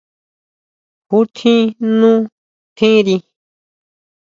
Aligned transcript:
¿Jútjin 1.09 1.63
nú 1.99 2.11
tjiri? 2.77 3.15